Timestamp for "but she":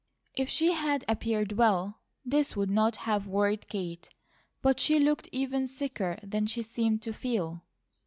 4.63-4.97